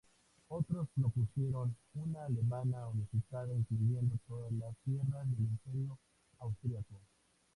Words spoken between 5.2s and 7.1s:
del Imperio austríaco.